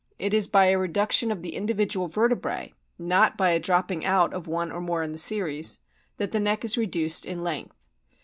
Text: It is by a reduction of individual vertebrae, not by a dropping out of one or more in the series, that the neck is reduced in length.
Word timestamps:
It 0.17 0.33
is 0.33 0.47
by 0.47 0.69
a 0.69 0.79
reduction 0.79 1.31
of 1.31 1.45
individual 1.45 2.07
vertebrae, 2.07 2.73
not 2.97 3.37
by 3.37 3.51
a 3.51 3.59
dropping 3.59 4.03
out 4.03 4.33
of 4.33 4.47
one 4.47 4.71
or 4.71 4.81
more 4.81 5.03
in 5.03 5.11
the 5.11 5.19
series, 5.19 5.79
that 6.17 6.31
the 6.31 6.39
neck 6.39 6.65
is 6.65 6.75
reduced 6.75 7.23
in 7.23 7.43
length. 7.43 7.75